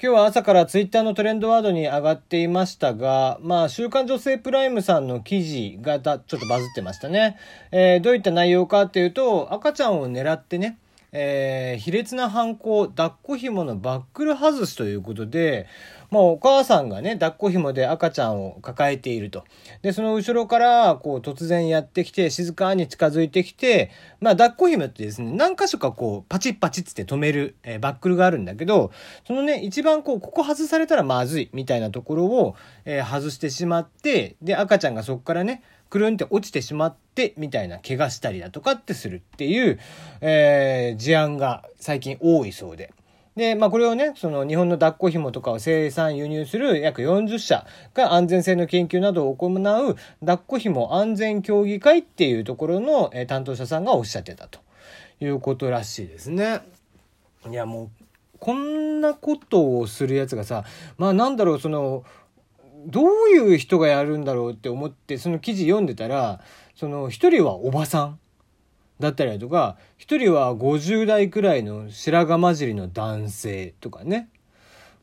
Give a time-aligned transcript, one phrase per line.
[0.00, 7.36] 今日は朝からツイッターのトレンドワードに上がっていましたが、まあ、週刊女性プライムさんの記事がだちょっとバズってましたね。
[7.72, 10.78] えー、どういった内容かっていうと、赤ちゃんを狙ってね、
[11.10, 15.66] えー、卑劣な犯行、抱っこ紐のバックル外すということで、
[16.10, 19.44] まあ、お母さんがね、抱っこ紐で赤ちゃんを抱えていると。
[19.82, 23.90] で、その後ろから、こう、突然やってきて、静かに近づいてきて、
[24.20, 28.90] まあ、抱っこ紐ってですね、何箇所かこう、パチッパチッって止める、えー、バックルがあるんだけど、
[29.26, 39.78] そのね、一番こう、ここ外されたらまずい、みたいなところを、えー、外してしまって、で、赤ちゃんがそこからね、くるんって落ちてしまって、みたいな怪我したりだとかってするっていう、
[40.20, 42.92] えー、事案が最近多いそうで。
[43.38, 54.58] で、まあ、これをね、その日本の抱っこ紐とかを生産輸入する約40社が安全性の研究などを行う抱っこ紐安全協議会っていうところの、担当者さんがおっしゃってたと
[55.20, 56.62] いうことらしいですね。
[57.48, 57.90] いや、もう、
[58.40, 60.64] こんなことをするやつがさ、
[60.96, 62.02] まあなんだろう、その、
[62.86, 66.40] どういう人がやるんだろうって思って、その記事読んでたら、
[66.74, 68.18] その一人はおばさん。
[69.00, 74.28] だったりとか、一人は50代くらいの白髪混じりの男性とかね。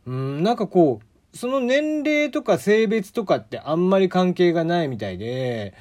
[0.05, 5.73] うん、なんかこう、その年齢とか性別とかってあんまり関係がないみたいで、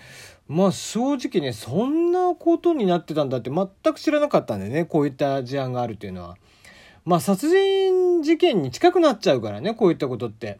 [0.48, 6.36] まあ正直ね、そんなことになってたんだって全く知らなかったんでね、こういった事案があるっていうのは。
[7.04, 10.58] まあ殺人事件に近くなっちゃうからね、こういったことって。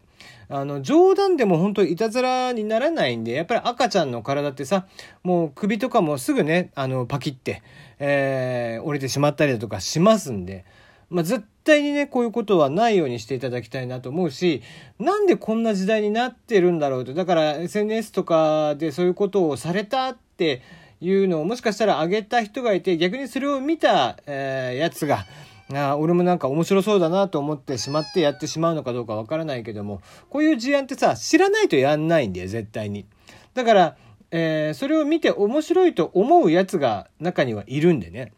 [0.49, 4.87] あの、冗談でも本当いたずらにならないんで、やっぱり赤ちゃんの体ってさ、
[5.23, 7.63] もう首とかもすぐね、あの、パキって、
[7.99, 10.65] えー、折れてしまったりだとかしますんで、
[11.11, 14.63] まあ、絶対にね、こういうことはないようにしていただきたいなと思うし、
[14.99, 17.15] なんでこんな時代になってるんだろうと。
[17.15, 20.63] だから SNS とかでそういうことをされたって
[21.01, 25.25] いうのをもしかしたら上げた人がいて、逆にそれを見た、えー、やつが、
[25.73, 33.07] あ俺もなんか面白そうだなと思ってしまってやってしまうのかどうかわからないけども、こういう事案ってさ、知らないとやんないんだよ、絶対に。
[33.55, 33.97] だから、
[34.31, 38.33] えー、それを見て面白いと思うやつが中にはいるんでね。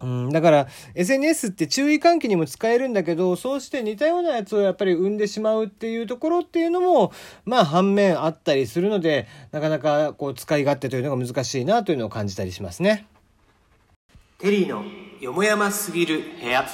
[0.00, 7.12] うん、だから SNS って注意喚起にも使えるんだけど、そうして似たようなやつをやっぱり生んでしまうっていうところっていうのも、
[7.46, 13.06] まあ反面あったりするので、なかなかこう使い勝手というのが難しいなというのを感じたりしますね。
[14.38, 14.84] テリーの
[15.24, 16.66] よもやますぎる部屋。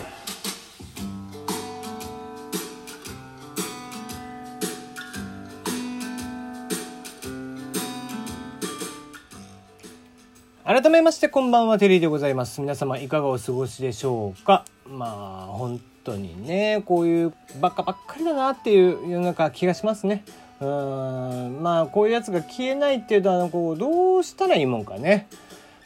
[10.65, 12.61] 改めましてこんばんはテリーでございます。
[12.61, 14.65] 皆様いかがお過ごしでしょうか？
[14.85, 20.25] まあ本当にねこういうばっかばっかりだなっていう世の中気がしますね。
[20.61, 25.29] うんまあこういうやつが消えないっていうとあのこうどうしたらいいもんかね。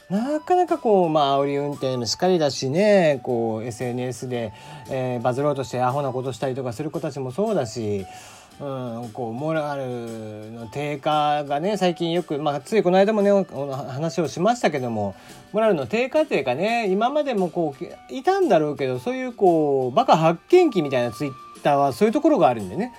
[0.09, 4.53] なかなかこう、まあ、煽り運転もしっかりだしね、こう、SNS で、
[4.89, 8.05] えー、バズろうとしてアホなことしたりとかする子たちもそうだし、
[8.59, 15.15] うん、こう、モラルの低下がね、最近よく、まあ、ついこの間もね、話をしましたけども、
[15.51, 21.33] モラルの低下っていうかね、今までもこう、いたんだろうけど、そういうこう、バカ発見器みたいなツイッ
[21.63, 22.93] ターはそういうところがあるんでね。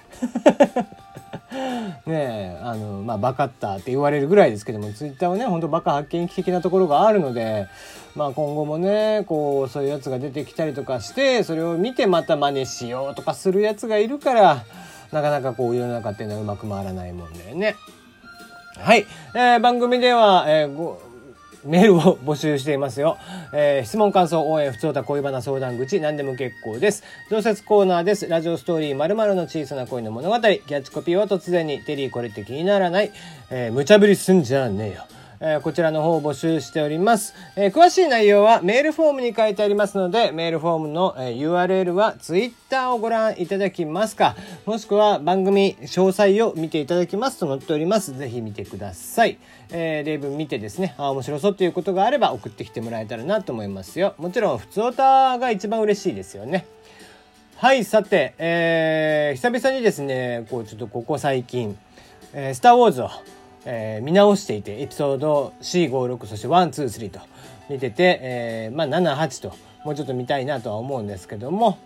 [2.07, 7.67] ねえあのまあバカったって言われるぐらいですけどもツイッターはねほんとバカ発見的なところがあるので
[8.15, 14.65] まあ今後もねこうそういうやつが出てきたりとかしてそれを見てまた真似しようとかするやつがいるから
[15.13, 17.77] なかなかこう世の中っていうのはうまく回らないもんだよね。
[18.79, 21.01] はい、えー、番組では、えー、ご
[21.67, 23.19] メールを募集していますよ。
[23.53, 27.03] えー、質問、感想、応援、普通た恋バナ相談口、何でも結構です。
[27.31, 28.29] 常設コーナーです。
[28.29, 30.41] ラジオストーリー〇〇の小さな恋の物語。
[30.41, 33.13] キャッチコピーは突然に、テリーこれって気にならない？
[33.51, 35.05] えー、無茶ぶりすんじゃねえよ。
[35.41, 48.17] えー、こちらの方を募集しております、えー、詳しい内容はメールフォームに書いてありますので、メールフォームの、え、URL は Twitter をご覧いただきますか、もしくは番組詳細を見ていただきますと載っております。
[48.17, 49.39] ぜひ見てください。
[49.73, 54.15] え例文見てですね、あ、面白そうということがあれば送ってきてもらえたらなと思いますよ。
[54.19, 56.67] もちろん、普通歌が一番嬉しいですよね。
[57.57, 61.77] はい、さて、えー、久々にですね、こう、ちょっとここ最近、
[62.35, 63.11] えー、スターウォーズを
[63.67, 67.21] えー、見直していて、エピソード C56、そして1、2、3と
[67.69, 69.55] 見てて、えー、まあ7、8と、
[69.85, 71.79] もうちょっと見たいなとは思うんですけども、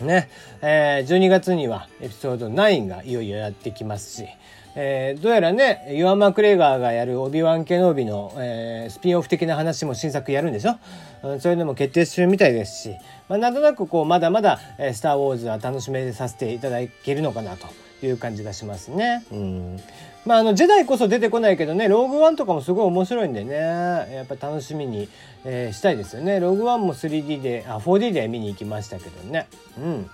[0.00, 0.28] ね、
[0.62, 4.28] えー、12月にはエピソード9がいよいよやってきますし、
[4.74, 10.76] えー、どうやらね、ユア・マクレガーがやるオビワン・ケノービの、えー、スピンオフ的な話も新作やるんでしょ、
[11.22, 12.94] うん、そういうのも決定してるみたいですし、
[13.28, 17.68] まあ、なんとなくこう、まだまだ、えー、スター・ウォーズは楽しめさせていただけるのかなと
[18.04, 19.24] いう感じがしますね。
[19.32, 19.80] うん。
[20.26, 25.08] まあ、あの、ジェダイこそ出てこないけどね、ローグワンとかもすごい面白いんでね、やっぱ楽しみに、
[25.44, 26.40] えー、したいですよね。
[26.40, 29.46] ローグワンも 3D で、あ、4D で見に行きましたけどね。
[29.78, 30.10] うん。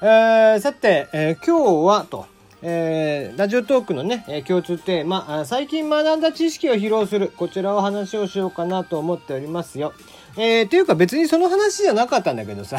[0.00, 2.24] えー、さて、えー、今日はと、
[2.62, 9.92] えー、ラジオトークのね、えー、共通テーマ、最近学んだ知識を披露する、こちらを話をしようかなと思っておりますよ。
[10.38, 12.78] えー、というか別にその話じゃなかったんだけどさ、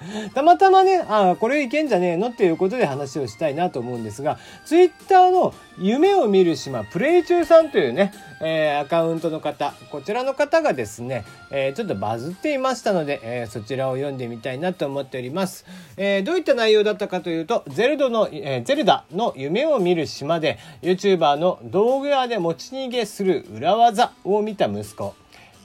[0.34, 15.64] たまたまね、ああ、これいけんじゃねえのっていうことで話をしたいなと思うんですが、ツイッターの夢を見る島プレイ中さんというね、えー、アカウントの方、こちらの方がですね、えー、ちょっとバズっていましたので、えー、そちらを読んでみたいなと思っております。
[15.96, 25.14] えどういった内容だったかというと、ゼルドの、えゼルダの夢を見る島で、YouTuber の道具屋で持ち逃げする裏技を見た息子。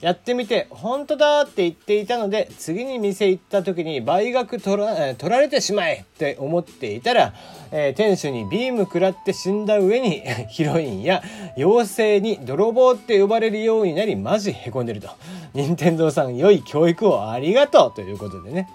[0.02, 7.32] やってみて本当だって言っていたので次に店行った時に倍額取ら取られてしまえって思っていたら、
[7.70, 11.22] えー、店主にビーム食らって死んだ上に ヒロインや
[11.56, 15.08] 妖精に泥棒って呼ばれるようになりマジへこんでると
[15.54, 18.68] 任天堂さん良い教育をありがとうということでね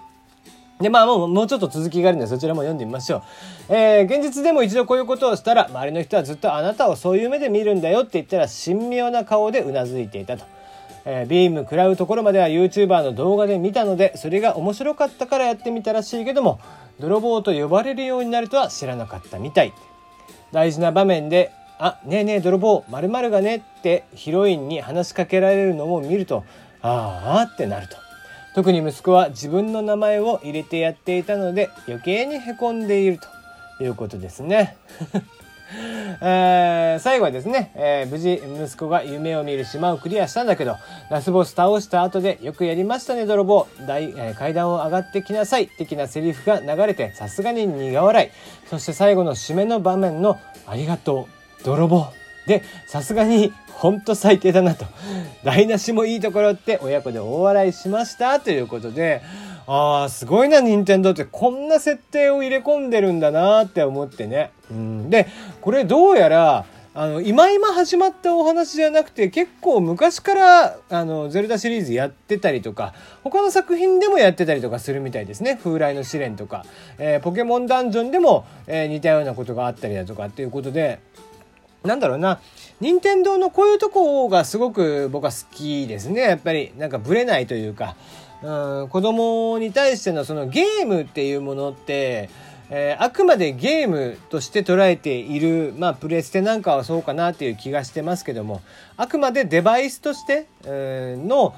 [0.80, 3.24] で、まあもう、もうちょっと続きがあるんで、そちらも読んでみましょ
[3.68, 3.74] う。
[3.74, 10.44] えー、現実でも一度こういうことをしたら、周りの人はずっとあなたをそういう目で見るんだよって言ったら、神妙な顔でうなずいていたと。
[11.04, 16.60] えー、ビーム食らうところまでは YouTuber の動画で見たのでそれが面白かったからやってみたらしいけども
[17.00, 19.72] 泥棒と呼ばれるようになるとは知らなかったみたい
[20.52, 26.44] 大事な場面で「あねえねえ泥棒まるがね」ってヒロインに話しかけられるのを見ると
[26.82, 27.96] 「ああ」ってなると
[28.54, 33.18] 特に息子は自分の名前を入れてやっていたので余計にへこんでいる
[33.78, 34.76] ということですね。
[36.20, 40.76] えー、最後はですね、えー、無事息子が夢を見る島をクリアしたんだけど、
[41.10, 43.66] ラスボス倒した後でよくやりましたね、泥棒。
[43.86, 45.68] 大えー、階段を上がってきなさい。
[45.68, 48.30] 的なセリフが流れて、さすがに苦笑い。
[48.68, 51.28] そして最後の締めの場面の、ありがと
[51.60, 52.06] う、泥棒。
[52.46, 54.86] で、さすがに、ほんと最低だなと。
[55.44, 58.40] 台無しもいいところって親子で大笑いしました。
[58.40, 59.22] ということで、
[59.70, 64.50] ああ、すごいな、任天堂ってこんな設定を入れ込んでるんだなって思ってね。
[64.70, 65.28] うん、で、
[65.60, 75.60] これどうやら、あの、今今始まったお話じゃなくて、結構昔から、あの、ゼルダシリーズやってたりとか、他の作品でもやってたりとかするみたいですね。
[75.62, 76.64] 風来の試練とか、
[76.96, 80.98] えー、ポケモンダンジョンでも、えー、似たようなことがあったりだとかっていうことで、
[81.84, 82.40] なんだろうな、
[82.80, 86.22] 任天堂のこういうとこがすごく僕は好きですね。
[86.22, 87.96] やっぱり、なんかブレないというか、
[88.42, 92.30] うん、子供に対してのそのゲームっていうものって、
[92.70, 98.60] えー、あくまでゲームとして捉えている、まあ、プレステなんかはそうかなっていう気がしてますけども、
[98.96, 101.54] あくまでデバイスとして、えー、の、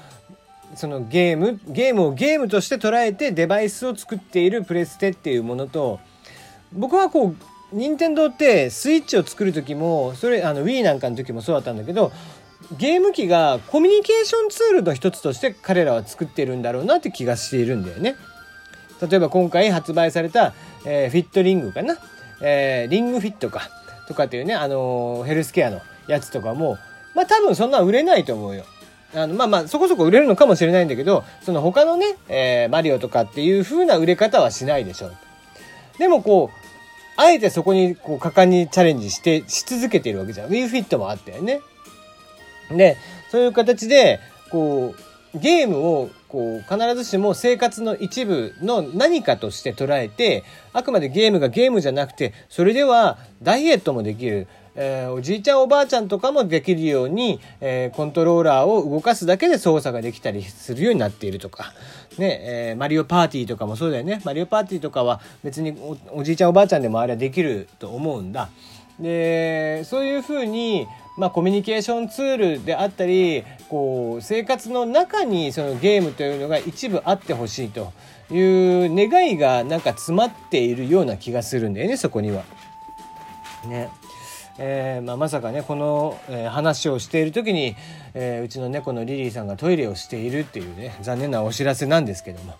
[0.75, 5.99] そのゲーム、ゲームをゲームとして捉えてデバイスを作っているプレステっていうものと、
[6.71, 7.35] 僕はこう、
[7.73, 12.13] 任天堂ってスイッチを作る時も、それ、あの Wii なんかの時もそうだったんだけど、
[12.77, 18.15] ゲーム機がコミュニケーションツールの一つとして彼らは作ってるんだろうなって気がしているんだよね。
[19.01, 20.53] 例えば今回発売された、
[20.85, 21.97] えー、フィットリングかな、
[22.41, 23.69] えー、リングフィットか
[24.07, 26.77] とかっていうね、あのー、ヘルスケアのやつとかも、
[27.15, 28.63] まあ多分そんな売れないと思うよ。
[29.13, 35.13] あの、まあまあ、そこそこ売れるのかもしれないんだけど、その他のね、え、マリオとかっていう風な売れ方はしないでしょう。
[35.97, 36.61] でもこう、
[37.17, 40.47] あえてそこにこう果敢にチャレンジして、し続けてるわけじゃん。
[40.47, 41.61] ウィーフィットもあったよね。
[42.77, 42.97] で、
[43.29, 44.19] そういう形で、
[44.49, 44.95] こ
[45.33, 54.47] う、ゲームを、こう、必ずしも生活の一部の何かとして捉えて、あくまでゲームがゲームじゃなくて、それではダイエットもできる。
[54.75, 61.73] えー、おじいちゃんおばあちゃんとかもできるように、えー、コントローラーを動かすだけで操作ができたりするようになっているとか、
[62.17, 64.21] ね、えー、マリオパーティーとかもそうだよね。
[64.23, 65.77] マリオパーティーとかは別に
[66.11, 68.49] おじいちゃんおばあちゃんでもあれはできると思うんだ。
[68.99, 70.87] で、そういうふうに、
[71.17, 77.91] まあ、コミュニケーションツールであったりこう生活の中にそのゲームというのが一部あってほしいと
[78.31, 82.43] いう願いがなんか詰まっているような気がするんだよねそこには。
[83.67, 83.89] ね。
[84.57, 87.75] えーまあ、まさかねこの、えー、話をしている時に、
[88.13, 92.55] えー、うちの猫のリリーさんがトイレをしているっていうね残念なお知らせなんですけども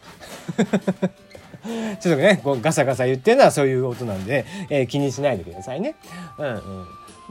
[1.99, 5.95] ちょっとねこうガサガサ言ってるのはそういうことなんで、えー、気にしないでくださいね。
[6.37, 6.61] うんうん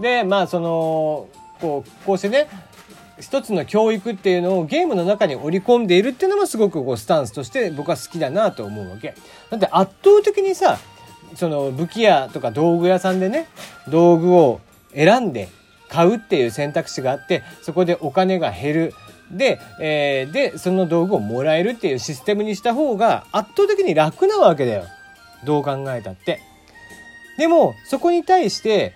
[0.01, 1.29] でまあその
[1.61, 2.49] こうこうしてね
[3.21, 9.15] 一つの教育っていうのをゲームの中に織り込んでいるっていうのもすごくこうスタンスとして僕は好きだなと思うわけ。
[9.51, 10.79] だって圧倒的にさ
[11.35, 13.47] その武器屋とか道具屋さんでね
[13.89, 14.61] 道具を
[14.95, 15.49] 選んで
[15.89, 18.95] 買うっていう選択肢があってそこでお金が減る。
[19.31, 24.85] で、えー、で、その道具をもらえるっていうシステムにした方が圧倒的に楽なわけだよ。
[25.45, 26.41] どう考えたって。
[27.39, 28.95] でも、そこに対して、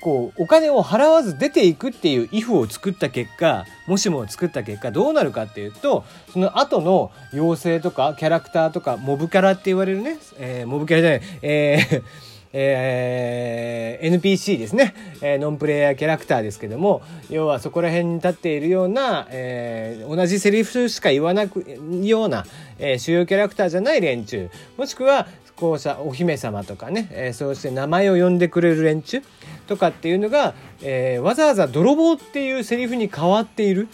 [0.00, 21.64] こうお金を払わず出ていくっていう if を作った結果もしも作った結果どうなるかっていうとその後の妖精とかキャラクターとかモブキャラって言われるね、えー、モブキャラじゃないえーえー、NPC ですね、えー、ノンプレイヤーキャラクターですけども要はそこら辺に立っているような、えー、同じセリフしか言わなく
[22.02, 22.44] ような、
[22.78, 29.22] えー、主要キャラクターじゃない連中もしくはこうしたお姫様とかね、えー、そうして名前を呼んでくれる連中
[29.66, 33.86] とかっていうのが、えー、わざわざ泥棒っていうセリフに変わっている、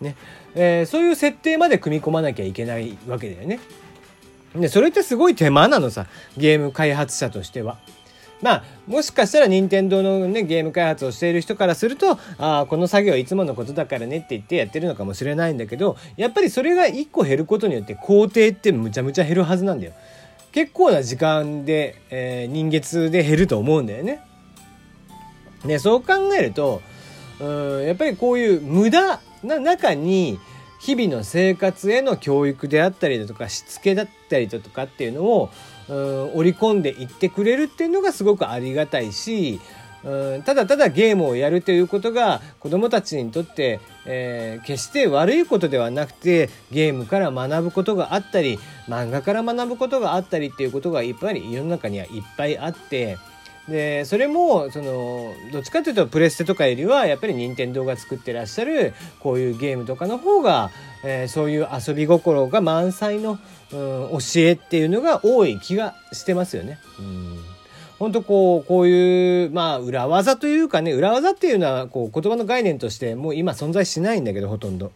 [0.00, 0.16] ね
[0.54, 3.60] えー、そういう設定まで組み込まなきゃいけないわけだよね。
[4.54, 7.78] でそれってすごい手間なのさゲーム開発者としては。
[8.42, 19.92] まあもしかしたら任天堂のねゲーム開発をしている人からするとああこの作業はいつものことだからねって言ってやってるのかもしれないんだけどやっぱりそれが1個減ることによって工程ってむちゃむちゃ減るはずなんだよ。
[20.52, 24.20] 結構な時間で、えー、人月で減ると思うんだよね。
[25.64, 26.80] でそう考えると
[27.40, 27.44] う
[27.82, 30.38] んやっぱりこういう無駄な中に
[30.80, 35.50] 日々の生活への教育であったりだとかしつけだったりだとかっていうのを
[35.90, 39.60] 織り込んでいってくれるっていうのがすごくありがたいし
[40.04, 53.18] うんただただゲームをやるということが子どもたちにとって、えー、決して悪いことではなくてゲームから学ぶことがあったり漫画から学ぶことがあったりっていうことがいっぱい世の中にはいっぱいあって
[53.68, 60.70] でそれもそのどっちかというとプレステとかよりはやっぱり任天堂が作ってらっしゃるこういうゲームとかの方が、
[61.04, 63.38] えー、そういう遊び心が満載の、
[63.72, 66.78] うん、教えっていうのが多い気がしてますよね。
[66.98, 67.38] うん。
[67.98, 74.90] 本当こう、こういう、まあ、裏技というかね、裏技っていうのは、こう、言葉の概念としてもう今存在しないんだけど、ほとんど。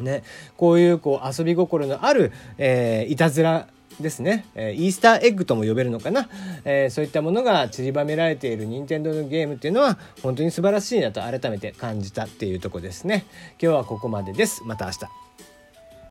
[0.00, 0.22] ね、
[0.56, 3.66] こういうこう遊び心のある、えー、いたずら
[4.00, 6.28] ですね、え、イースターエッグとも呼べるのかな、
[6.64, 13.24] えー、そういったものが散りばめられている任天堂のゲームっていうのは本当に素晴らしいなと改めて感じたっていうとこですね。
[13.60, 14.62] 今日はここまでです。
[14.64, 15.25] また明日。